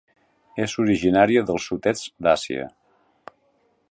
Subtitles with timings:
[0.63, 2.67] És originària del sud-est d'Àsia.